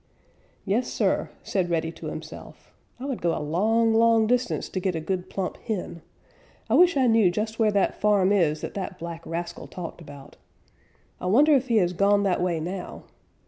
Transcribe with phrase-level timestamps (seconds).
[0.65, 4.95] "Yes, Sir," said Reddy to himself, "I would go a long, long distance to get
[4.95, 6.01] a good plump hen.
[6.67, 10.37] I wish I knew just where that farm is that that black rascal talked about.
[11.19, 13.03] I wonder if he has gone that way now.